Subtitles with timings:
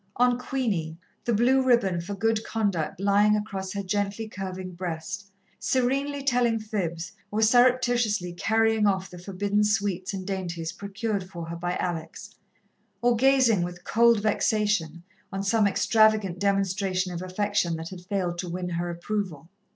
[0.15, 6.23] On Queenie, the blue ribbon for good conduct lying across her gently curving breast, serenely
[6.23, 11.75] telling fibs or surreptitiously carrying off the forbidden sweets and dainties procured for her by
[11.75, 12.33] Alex,
[12.99, 18.49] or gazing with cold vexation on some extravagant demonstration of affection that had failed to
[18.49, 19.49] win her approval.